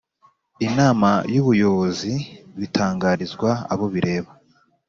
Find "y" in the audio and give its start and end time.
1.33-1.37